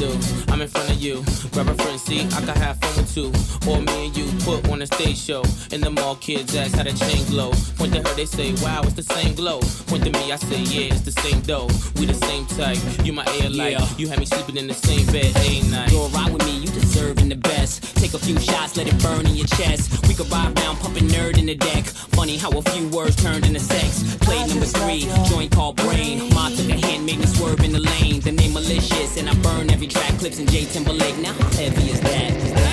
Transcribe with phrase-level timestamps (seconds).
[0.00, 0.18] do.
[0.48, 1.22] I'm in front of you.
[1.52, 3.28] Grab a friend, see, I can have fun with two.
[3.68, 5.42] Or me and you put on a stage show.
[5.72, 7.52] In the mall, kids ask how the chain glow.
[7.76, 9.60] Point to her, they say, wow, it's the same glow.
[9.86, 11.68] Point to me, I say, yeah, it's the same dough.
[11.96, 12.78] We the same type.
[13.04, 13.72] You my air light.
[13.72, 13.86] Yeah.
[13.98, 15.92] You had me sleeping in the same bed a night.
[15.92, 16.56] You'll ride with me,
[16.90, 17.96] deserving the best.
[17.96, 20.06] Take a few shots, let it burn in your chest.
[20.08, 21.40] We could ride round, pumping N.E.R.D.
[21.40, 21.84] in the deck.
[22.18, 24.16] Funny how a few words turned into sex.
[24.16, 26.28] Play number three, joint called brain.
[26.34, 28.20] Ma took a hand, made me swerve in the lane.
[28.20, 30.18] The name malicious, and I burn every track.
[30.18, 31.18] Clipse in J Timberlake.
[31.18, 32.69] Now how heavy is that?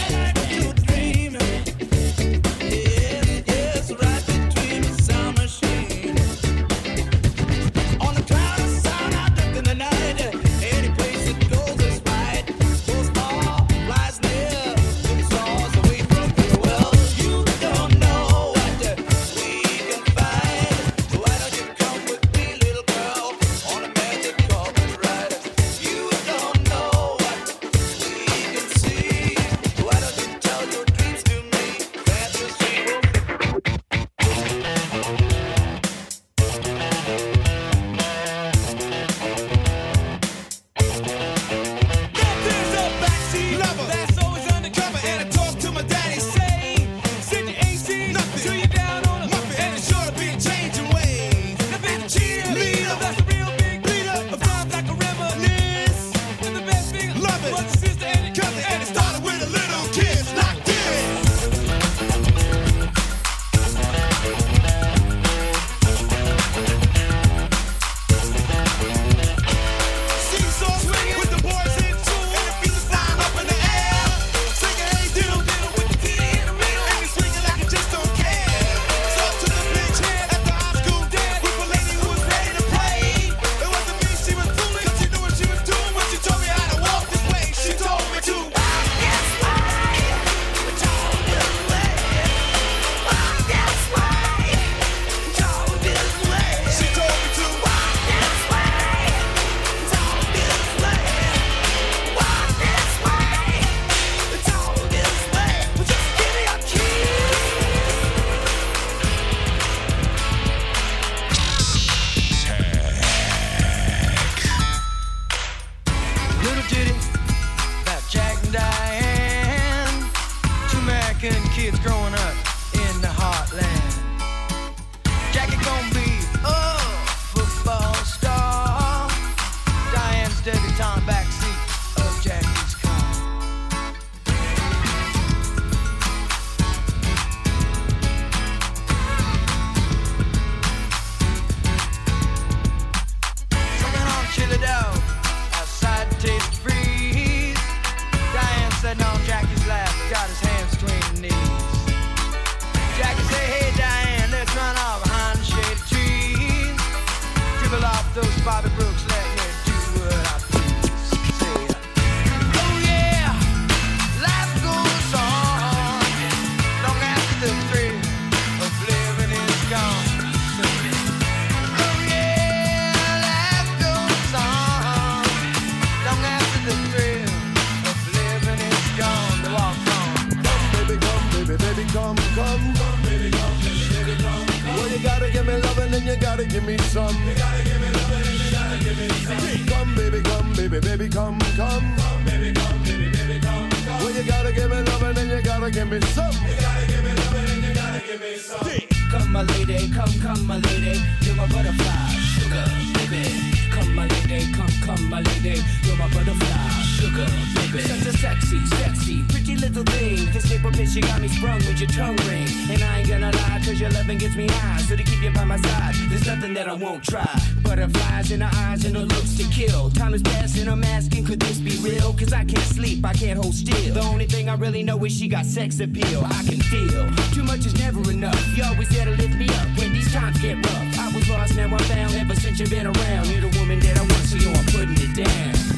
[195.89, 196.31] Give me some.
[196.31, 199.09] You gotta give me loving and you gotta give me some.
[199.09, 200.99] Come, my lady, come, come, my lady.
[201.21, 202.65] You're my butterfly, sugar,
[203.09, 203.56] baby.
[203.87, 205.61] Come, my lady, come, come, my lady.
[205.83, 207.25] You're my butterfly, sugar,
[207.55, 207.79] baby.
[207.87, 210.29] Such a sexy, sexy, pretty little thing.
[210.33, 212.47] This paper bitch, you got me sprung with your tongue ring.
[212.69, 214.81] And I ain't gonna lie, cause your loving gets me high.
[214.81, 217.25] So to keep you by my side, there's nothing that I won't try.
[217.63, 219.89] Butterflies in her eyes and her looks to kill.
[219.91, 222.13] Time is passing, I'm asking, could this be real?
[222.13, 223.93] Cause I can't sleep, I can't hold still.
[223.93, 226.25] The only thing I really know is she got sex appeal.
[226.25, 228.57] I can feel too much is never enough.
[228.57, 230.96] You always there to lift me up when these times get rough.
[231.17, 232.13] Was lost, now I'm found.
[232.13, 234.97] Ever since you've been around, you're the woman that I want, so yo, I'm putting
[234.99, 235.76] it down.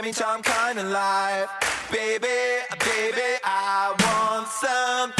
[0.00, 1.50] Semi-charm kind of life.
[1.92, 2.26] Baby,
[2.86, 5.19] baby, I want something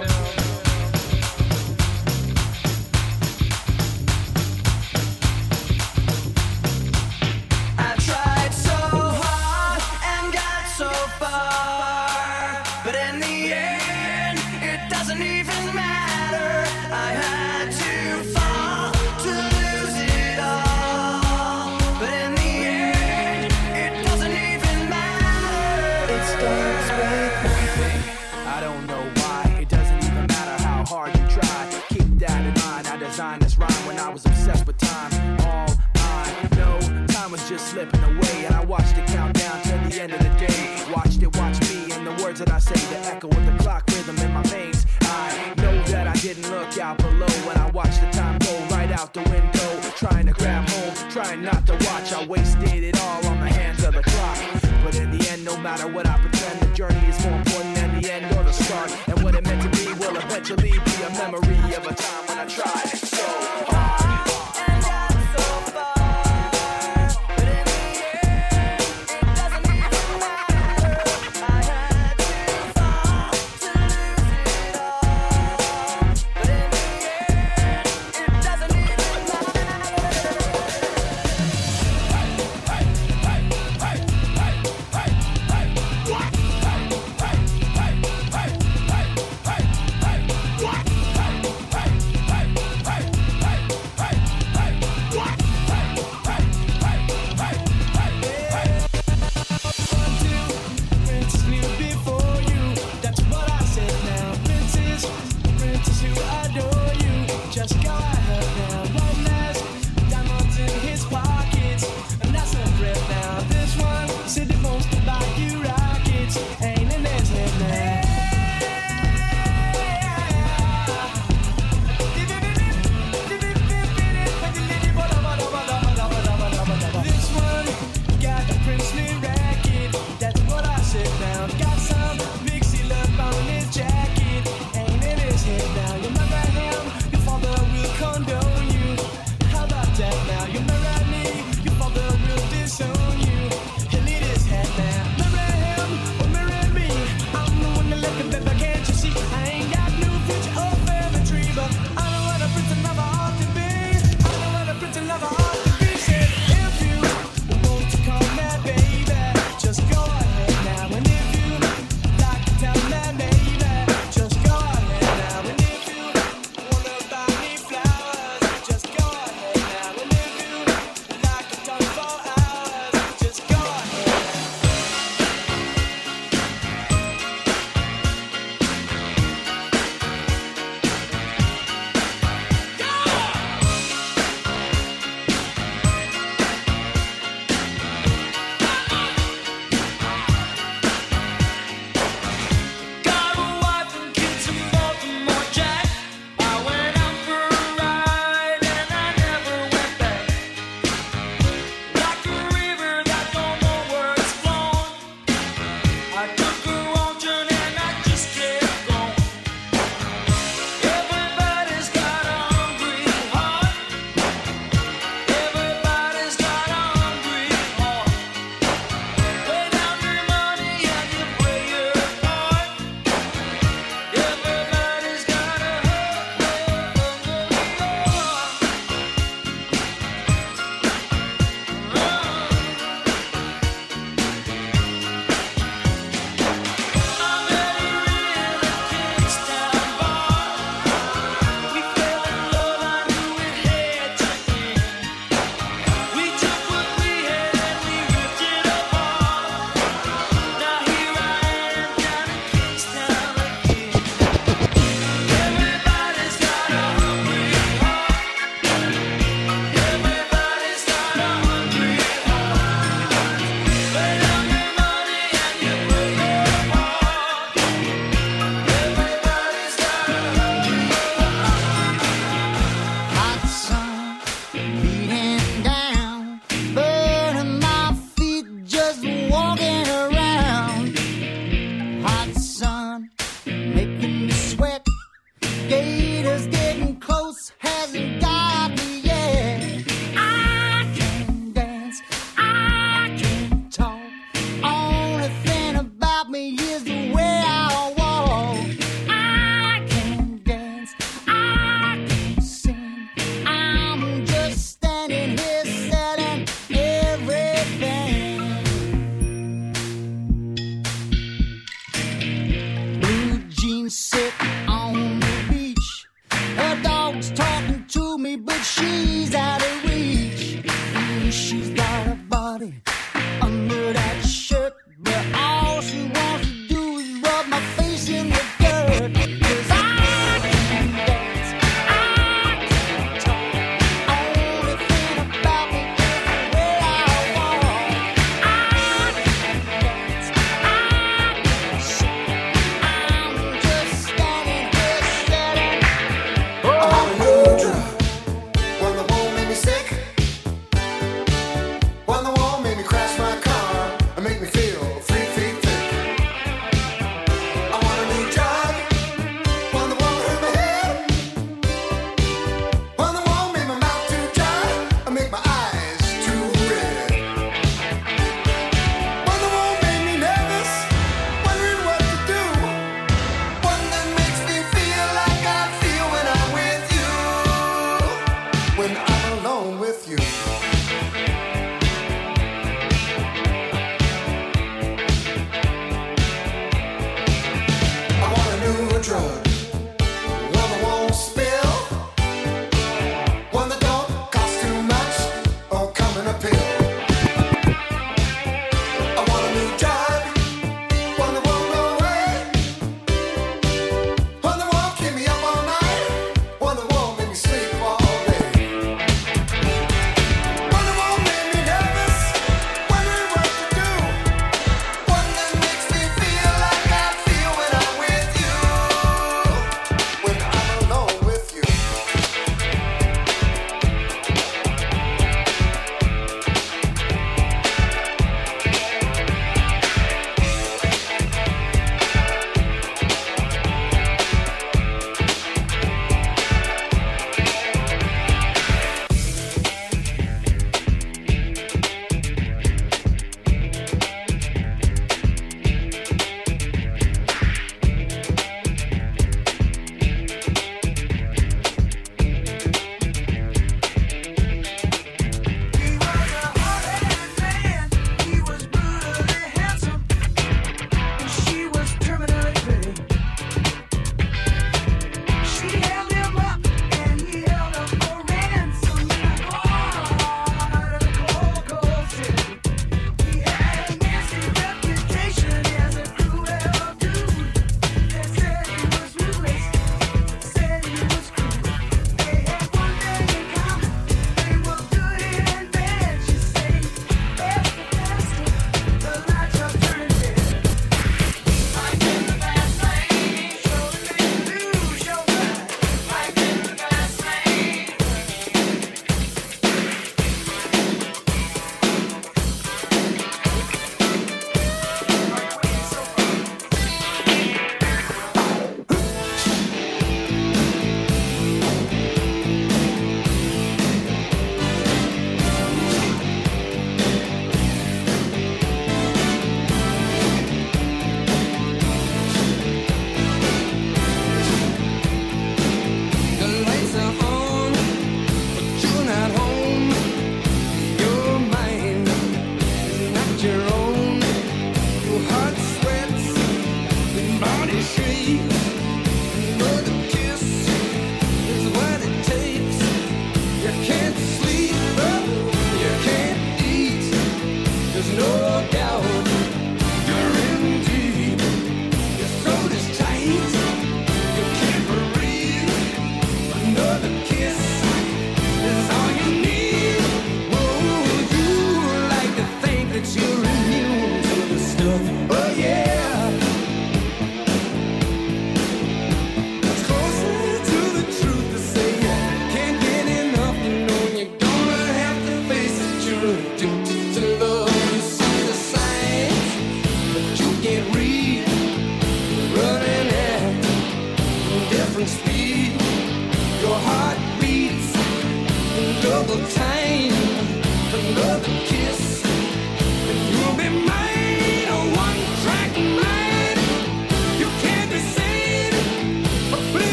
[42.75, 44.85] Say, the echo of the clock rhythm in my veins.
[45.01, 48.91] I know that I didn't look out below when I watched the time go right
[48.91, 49.69] out the window.
[49.95, 52.13] Trying to grab home, trying not to watch.
[52.13, 54.37] I wasted it all on the hands of the clock.
[54.83, 58.01] But in the end, no matter what I pretend, the journey is more important than
[58.01, 58.91] the end or the start.
[59.07, 62.37] And what it meant to be will eventually be a memory of a time when
[62.39, 63.00] I tried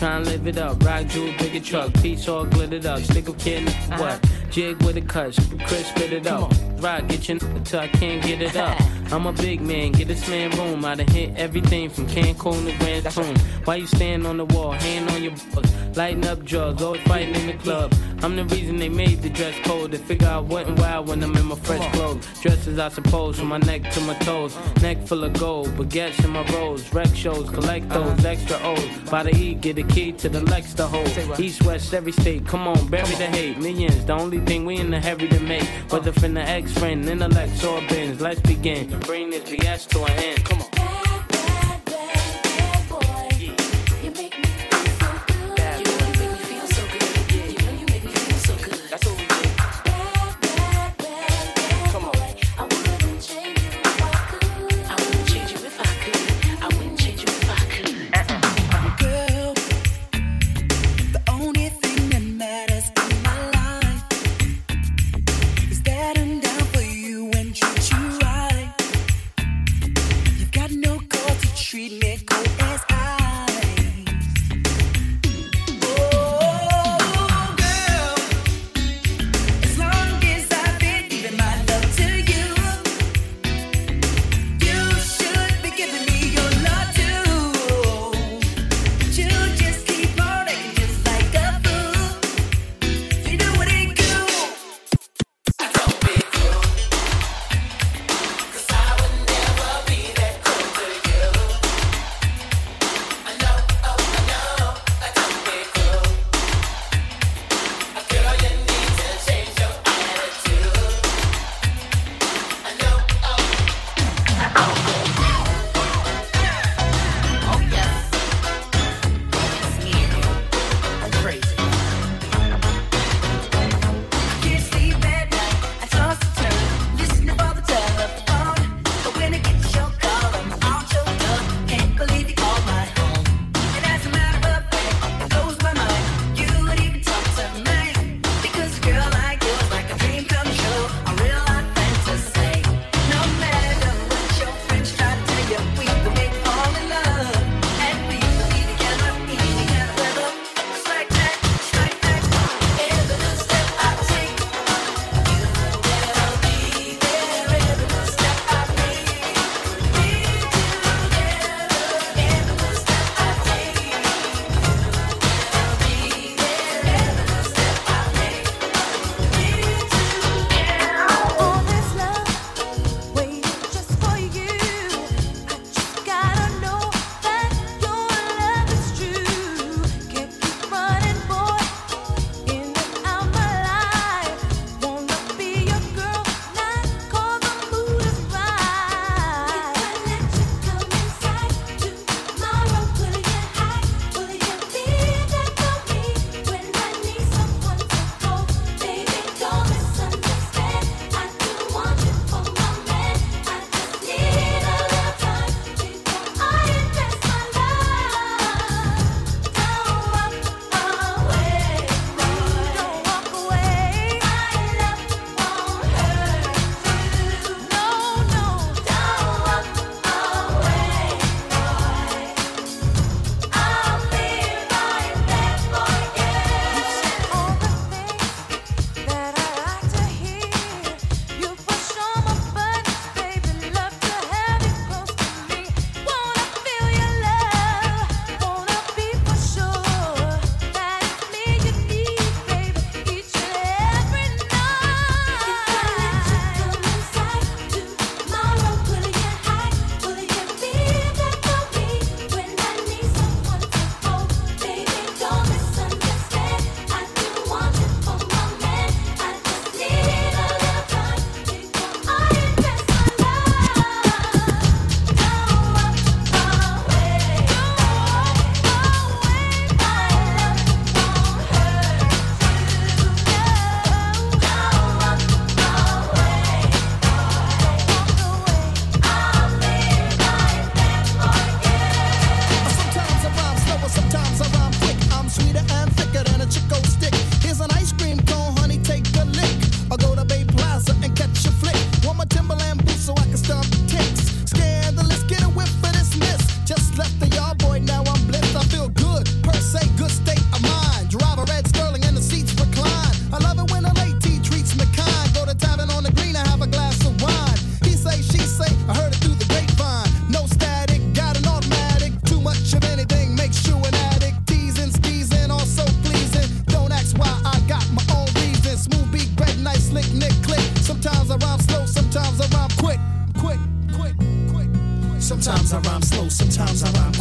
[0.00, 0.82] Try and live it up.
[0.82, 3.00] Rock jewel, bigger truck, piece all glittered up.
[3.00, 3.98] Stick a kid, uh-huh.
[3.98, 4.50] what?
[4.50, 6.50] Jig with a cut, Chris spit it up.
[6.78, 8.80] Rock, get your n- till I can't get it up.
[9.12, 10.84] I'm a big man, get this man room.
[10.84, 13.36] I done hit everything from Cancun to Grand Tune.
[13.64, 17.34] Why you stand on the wall, hand on your books, lighting up drugs, always fighting
[17.34, 17.92] in the club.
[18.22, 19.90] I'm the reason they made the dress code.
[19.92, 22.24] To figure out what and why when I'm in my fresh clothes.
[22.40, 24.56] Dresses, I suppose, from my neck to my toes.
[24.80, 26.92] Neck full of gold, baguettes in my rolls.
[26.92, 29.10] Rec shows, collect those extra O's.
[29.10, 31.40] By the E, get a key to the Lex to hold.
[31.40, 33.58] East, west, every state, come on, bury the hate.
[33.58, 35.64] Millions, the only thing we in the heavy to make.
[35.90, 38.20] Whether from the ex friend, intellect, or bins.
[38.20, 38.99] Let's begin.
[39.00, 40.44] Bring this BS to an end.
[40.44, 40.79] Come on.